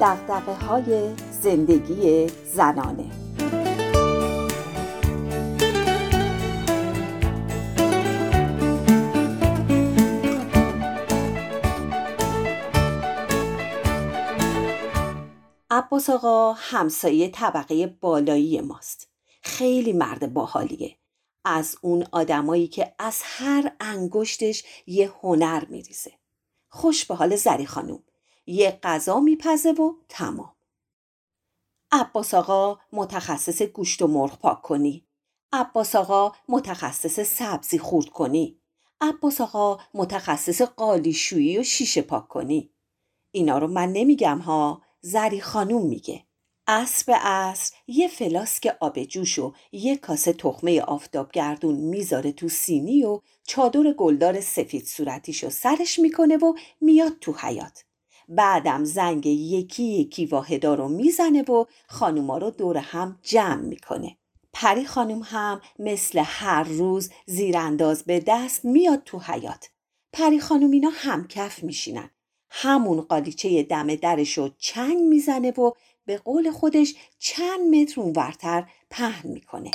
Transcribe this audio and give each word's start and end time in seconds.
دقدقه 0.00 0.52
های 0.52 1.14
زندگی 1.30 2.26
زنانه. 2.54 3.10
عباس 15.70 16.10
آقا 16.10 16.52
همسایه 16.52 17.28
طبقه 17.28 17.86
بالایی 17.86 18.60
ماست. 18.60 19.08
خیلی 19.42 19.92
مرد 19.92 20.32
باحالیه. 20.32 20.96
از 21.44 21.76
اون 21.80 22.06
آدمایی 22.12 22.68
که 22.68 22.94
از 22.98 23.20
هر 23.24 23.72
انگشتش 23.80 24.64
یه 24.86 25.12
هنر 25.22 25.64
میریزه. 25.68 26.12
خوش 26.68 27.04
به 27.04 27.14
حال 27.14 27.36
زری 27.36 27.66
خانوم 27.66 28.02
یه 28.46 28.78
غذا 28.82 29.20
میپزه 29.20 29.72
و 29.72 29.92
تمام. 30.08 30.56
عباس 31.92 32.34
آقا 32.34 32.78
متخصص 32.92 33.62
گوشت 33.62 34.02
و 34.02 34.06
مرغ 34.06 34.38
پاک 34.38 34.62
کنی. 34.62 35.06
عباس 35.52 35.94
آقا 35.94 36.32
متخصص 36.48 37.20
سبزی 37.20 37.78
خورد 37.78 38.06
کنی. 38.06 38.60
عباس 39.00 39.40
آقا 39.40 39.78
متخصص 39.94 40.62
قالیشویی 40.62 41.58
و 41.58 41.62
شیشه 41.62 42.02
پاک 42.02 42.28
کنی. 42.28 42.70
اینا 43.30 43.58
رو 43.58 43.66
من 43.66 43.92
نمیگم 43.92 44.38
ها 44.38 44.82
زری 45.00 45.40
خانوم 45.40 45.86
میگه. 45.86 46.26
عصر 46.66 47.04
به 47.06 47.14
عصر 47.14 47.74
یه 47.86 48.08
فلاسک 48.08 48.76
آب 48.80 49.02
جوش 49.02 49.38
و 49.38 49.54
یه 49.72 49.96
کاسه 49.96 50.32
تخمه 50.32 50.80
آفتابگردون 50.80 51.74
می‌ذاره 51.74 52.32
تو 52.32 52.48
سینی 52.48 53.04
و 53.04 53.20
چادر 53.42 53.92
گلدار 53.92 54.40
سفید 54.40 54.86
صورتیشو 54.86 55.50
سرش 55.50 55.98
می‌کنه 55.98 56.36
و 56.36 56.54
میاد 56.80 57.18
تو 57.20 57.32
حیات 57.32 57.84
بعدم 58.28 58.84
زنگ 58.84 59.26
یکی 59.26 59.82
یکی 59.82 60.26
واحدا 60.26 60.74
رو 60.74 60.88
می‌زنه 60.88 61.42
و 61.42 61.64
خانوما 61.88 62.38
رو 62.38 62.50
دور 62.50 62.76
هم 62.76 63.18
جمع 63.22 63.62
می‌کنه. 63.62 64.16
پری 64.52 64.84
خانوم 64.84 65.22
هم 65.24 65.60
مثل 65.78 66.22
هر 66.24 66.62
روز 66.62 67.10
زیرانداز 67.26 68.04
به 68.04 68.22
دست 68.26 68.64
میاد 68.64 69.02
تو 69.04 69.18
حیات 69.18 69.70
پری 70.12 70.40
خانوم 70.40 70.70
اینا 70.70 70.90
همکف 70.94 71.62
میشینن. 71.62 72.10
همون 72.50 73.00
قالیچه 73.00 73.62
دم 73.62 73.94
درشو 73.94 74.50
چنگ 74.58 74.98
می‌زنه 74.98 75.50
و 75.50 75.70
به 76.06 76.18
قول 76.18 76.50
خودش 76.50 76.94
چند 77.18 77.74
متر 77.74 78.00
اونورتر 78.00 78.70
پهن 78.90 79.30
می‌کنه. 79.30 79.70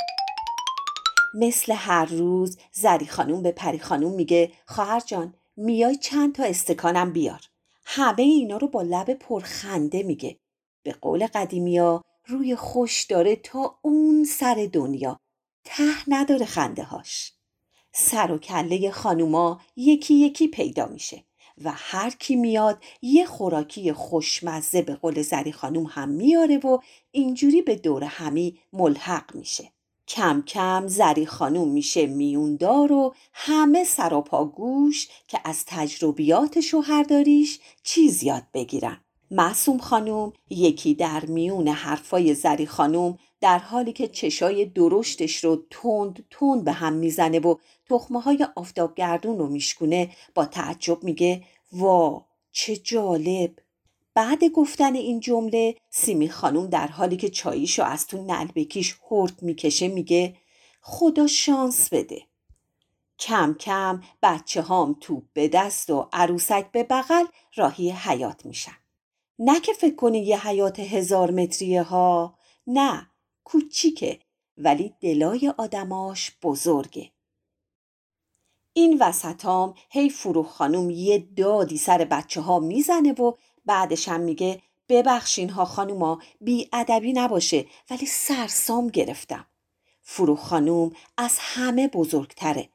مثل 1.34 1.72
هر 1.72 2.04
روز 2.04 2.58
زری 2.72 3.06
خانوم 3.06 3.42
به 3.42 3.52
پری 3.52 3.78
خانوم 3.78 4.12
میگه 4.12 4.52
خواهر 4.66 5.00
جان 5.00 5.34
میای 5.56 5.96
چند 5.96 6.34
تا 6.34 6.44
استکانم 6.44 7.12
بیار؟ 7.12 7.40
همه 7.84 8.22
اینا 8.22 8.56
رو 8.56 8.68
با 8.68 8.82
لب 8.82 9.14
پرخنده 9.14 10.02
میگه. 10.02 10.38
به 10.82 10.92
قول 10.92 11.26
قدیمیا 11.26 12.02
روی 12.26 12.56
خوش 12.56 13.04
داره 13.04 13.36
تا 13.36 13.78
اون 13.82 14.24
سر 14.24 14.68
دنیا. 14.72 15.20
ته 15.64 16.08
نداره 16.08 16.46
خنده 16.46 16.82
هاش 16.82 17.32
سر 17.92 18.32
و 18.32 18.38
کله 18.38 18.90
خانوما 18.90 19.60
یکی 19.76 20.14
یکی 20.14 20.48
پیدا 20.48 20.86
میشه 20.86 21.24
و 21.64 21.72
هر 21.76 22.10
کی 22.10 22.36
میاد 22.36 22.84
یه 23.02 23.26
خوراکی 23.26 23.92
خوشمزه 23.92 24.82
به 24.82 24.94
قول 24.94 25.22
زری 25.22 25.52
خانوم 25.52 25.86
هم 25.90 26.08
میاره 26.08 26.58
و 26.58 26.78
اینجوری 27.10 27.62
به 27.62 27.76
دور 27.76 28.04
همی 28.04 28.60
ملحق 28.72 29.34
میشه. 29.34 29.71
کم 30.08 30.42
کم 30.46 30.86
زری 30.86 31.26
خانوم 31.26 31.68
میشه 31.68 32.06
میوندار 32.06 32.92
و 32.92 33.14
همه 33.32 33.84
سراپا 33.84 34.44
گوش 34.44 35.08
که 35.28 35.40
از 35.44 35.64
تجربیات 35.66 36.60
شوهرداریش 36.60 37.60
چیز 37.82 38.22
یاد 38.22 38.44
بگیرن. 38.54 39.00
معصوم 39.30 39.78
خانوم 39.78 40.32
یکی 40.50 40.94
در 40.94 41.24
میون 41.24 41.68
حرفای 41.68 42.34
زری 42.34 42.66
خانوم 42.66 43.18
در 43.40 43.58
حالی 43.58 43.92
که 43.92 44.08
چشای 44.08 44.64
درشتش 44.64 45.44
رو 45.44 45.62
تند 45.70 46.24
تند 46.30 46.64
به 46.64 46.72
هم 46.72 46.92
می‌زنه 46.92 47.40
و 47.40 47.54
تخمه 47.90 48.20
های 48.20 48.46
آفتابگردون 48.56 49.38
رو 49.38 49.46
میشکونه 49.46 50.10
با 50.34 50.44
تعجب 50.44 51.04
میگه 51.04 51.44
وا 51.72 52.24
چه 52.52 52.76
جالب! 52.76 53.50
بعد 54.14 54.44
گفتن 54.44 54.94
این 54.94 55.20
جمله 55.20 55.76
سیمی 55.90 56.28
خانوم 56.28 56.66
در 56.66 56.86
حالی 56.86 57.16
که 57.16 57.28
چاییشو 57.30 57.82
از 57.82 58.06
تو 58.06 58.22
نلبکیش 58.22 58.96
هرد 59.10 59.42
می‌کشه 59.42 59.88
میگه 59.88 60.36
خدا 60.80 61.26
شانس 61.26 61.88
بده. 61.92 62.22
کم 63.18 63.56
کم 63.60 64.02
بچه 64.22 64.62
هام 64.62 64.96
توپ 65.00 65.22
به 65.32 65.48
دست 65.48 65.90
و 65.90 66.08
عروسک 66.12 66.72
به 66.72 66.82
بغل 66.82 67.24
راهی 67.56 67.90
حیات 67.90 68.46
میشن. 68.46 68.76
نه 69.38 69.60
که 69.60 69.72
فکر 69.72 69.94
کنی 69.94 70.18
یه 70.18 70.46
حیات 70.46 70.80
هزار 70.80 71.30
متریه 71.30 71.82
ها 71.82 72.38
نه 72.66 73.10
کوچیکه 73.44 74.20
ولی 74.56 74.94
دلای 75.00 75.52
آدماش 75.58 76.32
بزرگه. 76.42 77.10
این 78.72 78.98
وسطام 79.00 79.74
هی 79.90 80.10
فروخ 80.10 80.48
خانوم 80.48 80.90
یه 80.90 81.18
دادی 81.36 81.78
سر 81.78 82.04
بچه 82.04 82.40
ها 82.40 82.58
می‌زنه 82.58 83.12
و 83.12 83.32
بعدش 83.64 84.08
هم 84.08 84.20
میگه 84.20 84.62
ببخشین 84.88 85.50
ها 85.50 85.64
خانوما 85.64 86.22
بی 86.40 86.68
ادبی 86.72 87.12
نباشه 87.12 87.66
ولی 87.90 88.06
سرسام 88.06 88.88
گرفتم. 88.88 89.46
فروخ 90.02 90.40
خانوم 90.40 90.92
از 91.16 91.36
همه 91.38 91.88
بزرگتره. 91.88 92.68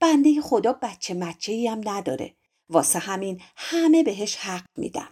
بنده 0.00 0.40
خدا 0.40 0.72
بچه 0.72 1.14
مچه 1.14 1.70
هم 1.70 1.80
نداره. 1.84 2.34
واسه 2.68 2.98
همین 2.98 3.40
همه 3.56 4.02
بهش 4.02 4.36
حق 4.36 4.64
میدن. 4.78 5.08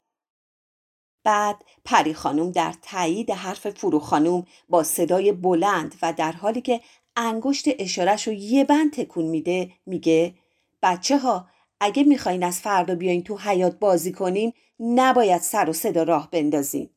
بعد 1.25 1.65
پری 1.85 2.15
خانوم 2.15 2.51
در 2.51 2.75
تایید 2.83 3.31
حرف 3.31 3.71
فرو 3.71 3.99
خانوم 3.99 4.47
با 4.69 4.83
صدای 4.83 5.33
بلند 5.33 5.95
و 6.03 6.13
در 6.13 6.33
حالی 6.33 6.61
که 6.61 6.81
انگشت 7.17 7.65
اشارش 7.79 8.27
رو 8.27 8.33
یه 8.33 8.65
بند 8.65 8.93
تکون 8.93 9.25
میده 9.25 9.73
میگه 9.87 10.35
بچه 10.83 11.19
ها 11.19 11.47
اگه 11.85 12.05
می‌خواین 12.05 12.43
از 12.43 12.61
فردا 12.61 12.95
بیاین 12.95 13.23
تو 13.23 13.37
حیات 13.37 13.79
بازی 13.79 14.13
کنین 14.13 14.53
نباید 14.81 15.41
سر 15.41 15.71
و 15.71 15.73
صدا 15.73 16.03
راه 16.03 16.31
بندازین. 16.31 16.91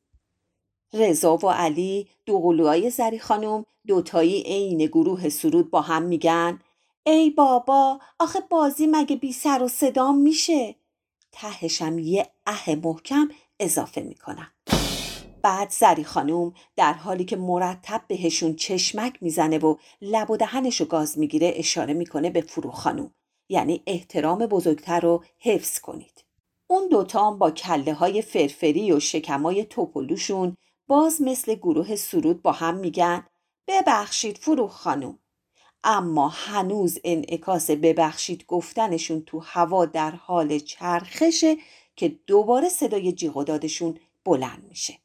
رضا 0.94 1.38
و 1.38 1.50
علی 1.50 2.08
دو 2.26 2.40
قلوهای 2.40 2.90
زری 2.90 3.20
خانم 3.20 3.66
دوتایی 3.88 4.42
عین 4.42 4.78
گروه 4.78 5.30
سرود 5.30 5.70
با 5.70 5.82
هم 5.82 6.04
میگن 6.04 6.60
ای 7.04 7.30
بابا 7.30 8.00
آخه 8.20 8.40
بازی 8.50 8.88
مگه 8.88 9.16
بی 9.16 9.34
سر 9.34 9.64
و 9.64 9.68
صدا 9.68 10.12
میشه؟ 10.12 10.76
تهشم 11.32 12.00
یه 12.00 12.28
اه 12.48 12.76
محکم 12.76 13.30
اضافه 13.60 14.02
می‌کنم. 14.02 14.52
بعد 15.42 15.70
زری 15.70 16.04
خانوم 16.04 16.54
در 16.76 16.94
حالی 16.94 17.26
که 17.26 17.36
مرتب 17.36 18.02
بهشون 18.08 18.56
چشمک 18.56 19.24
می‌زنه 19.24 19.58
و 19.58 19.76
لب 20.02 20.32
و 20.32 20.38
دهنش 20.38 20.82
رو 20.82 20.86
گاز 20.86 21.20
می‌گیره 21.20 21.54
اشاره 21.56 21.94
می‌کنه 21.94 22.30
به 22.30 22.42
فرو 22.42 22.72
خانوم 22.72 23.12
یعنی 23.50 23.84
احترام 23.88 24.46
بزرگتر 24.46 25.00
رو 25.00 25.24
حفظ 25.40 25.80
کنید. 25.80 26.24
اون 26.68 26.88
دوتا 26.88 27.32
با 27.32 27.52
کله 27.52 27.94
های 27.94 28.22
فرفری 28.22 28.92
و 28.92 29.00
شکمای 29.00 29.66
توپلوشون 29.66 30.58
باز 30.88 31.22
مثل 31.22 31.56
گروه 31.56 31.96
سرود 31.96 32.42
با 32.42 32.52
هم 32.52 32.76
میگن 32.76 33.28
ببخشید 33.68 34.38
فروخ 34.38 34.72
خانوم 34.72 35.20
اما 35.84 36.28
هنوز 36.28 36.98
انعکاس 37.04 37.72
ببخشید 37.72 38.46
گفتنشون 38.46 39.22
تو 39.22 39.40
هوا 39.40 39.86
در 39.86 40.12
حال 40.12 40.60
چرخشه 40.60 41.58
که 41.96 42.20
دوباره 42.28 42.70
صدای 42.70 43.12
جیغ 43.12 43.44
دادشون 43.44 44.00
بلند 44.26 44.66
میشه. 44.70 44.98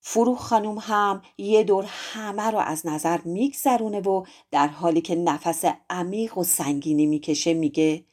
فروخ 0.00 0.38
خانوم 0.38 0.78
هم 0.80 1.22
یه 1.38 1.64
دور 1.64 1.84
همه 1.88 2.42
رو 2.42 2.58
از 2.58 2.86
نظر 2.86 3.20
میگذرونه 3.20 4.00
و 4.00 4.24
در 4.50 4.68
حالی 4.68 5.00
که 5.00 5.14
نفس 5.14 5.64
عمیق 5.90 6.38
و 6.38 6.44
سنگینی 6.44 7.06
می‌کشه 7.06 7.54
میگه 7.54 8.04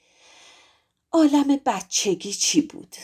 عالم 1.11 1.59
بچگی 1.65 2.33
چی 2.33 2.61
بود؟ 2.61 2.95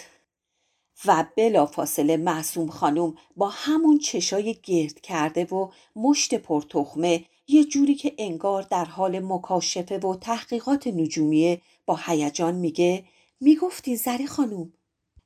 و 1.05 1.25
بلا 1.37 1.65
فاصله 1.65 2.17
معصوم 2.17 2.69
خانوم 2.69 3.15
با 3.37 3.49
همون 3.49 3.97
چشای 3.97 4.55
گرد 4.63 5.01
کرده 5.01 5.45
و 5.45 5.69
مشت 5.95 6.35
پرتخمه 6.35 7.25
یه 7.47 7.63
جوری 7.63 7.95
که 7.95 8.13
انگار 8.17 8.61
در 8.61 8.85
حال 8.85 9.19
مکاشفه 9.19 9.97
و 9.97 10.15
تحقیقات 10.15 10.87
نجومیه 10.87 11.61
با 11.85 11.99
هیجان 12.05 12.55
میگه 12.55 13.05
می‌گفتی 13.41 13.95
زری 13.95 14.27
خانوم 14.27 14.73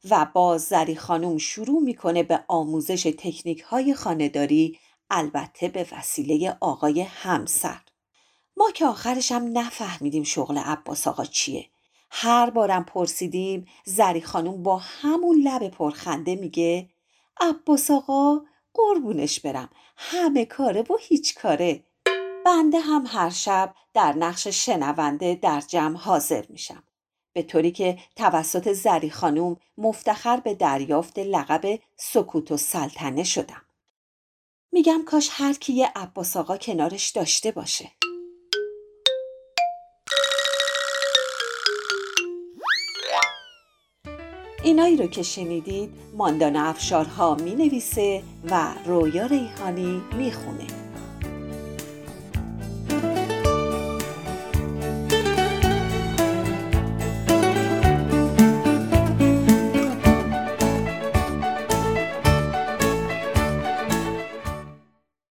و 0.10 0.28
باز 0.34 0.64
زری 0.64 0.96
خانوم 0.96 1.38
شروع 1.38 1.82
می‌کنه 1.82 2.24
به 2.24 2.44
آموزش 2.48 3.04
تکنیک 3.04 3.62
های 3.62 3.94
خانداری 3.94 4.80
البته 5.10 5.68
به 5.68 5.88
وسیله 5.92 6.58
آقای 6.62 7.02
همسر. 7.02 7.82
ما 8.58 8.72
که 8.72 8.86
آخرش 8.86 9.32
هم 9.32 9.58
نفهمیدیم 9.58 10.24
شغل 10.24 10.58
عباس 10.58 11.08
آقا 11.08 11.26
چیه. 11.26 11.70
هر 12.12 12.50
بارم 12.50 12.84
پرسیدیم 12.84 13.68
زری 13.86 14.22
خانوم 14.22 14.64
با 14.64 14.78
همون 14.78 15.42
لب 15.42 15.68
پرخنده 15.68 16.36
میگه 16.36 16.90
عباس 17.40 17.92
آقا 17.92 18.42
قربونش 18.74 19.40
برم 19.40 19.70
همه 19.98 20.46
کاره 20.46 20.82
و 20.82 20.98
هیچ 21.00 21.36
کاره. 21.36 21.84
بنده 22.46 22.80
هم 22.80 23.04
هر 23.08 23.30
شب 23.30 23.76
در 23.94 24.14
نقش 24.14 24.48
شنونده 24.48 25.36
در 25.36 25.62
جمع 25.62 25.98
حاضر 25.98 26.46
میشم. 26.50 26.84
به 27.38 27.44
طوری 27.44 27.72
که 27.72 27.98
توسط 28.16 28.74
زری 28.74 29.10
خانوم 29.10 29.58
مفتخر 29.78 30.38
به 30.38 30.54
دریافت 30.54 31.20
لقب 31.20 31.80
سکوت 31.96 32.52
و 32.52 32.58
سلطنه 32.58 33.24
شدم 33.24 33.62
میگم 34.72 35.04
کاش 35.06 35.30
هر 35.32 35.54
کی 35.54 35.74
یه 35.74 35.92
عباس 35.96 36.38
آقا 36.38 36.58
کنارش 36.58 37.10
داشته 37.10 37.52
باشه 37.52 37.92
اینایی 44.64 44.98
رو 44.98 45.08
که 45.08 45.24
شنیدید 45.24 45.90
ماندانا 46.14 46.64
افشارها 46.64 47.36
می 47.36 47.56
نویسه 47.56 48.24
و 48.50 48.74
رویا 48.86 49.26
ریحانی 49.26 50.04
می 50.18 50.32
خونه. 50.32 50.77